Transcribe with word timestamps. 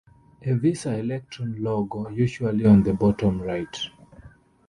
A 0.49 0.53
Visa 0.55 0.97
Electron 0.97 1.59
logo, 1.61 2.09
usually 2.09 2.65
on 2.65 2.81
the 2.81 2.91
bottom 2.91 3.39
right. 3.39 3.77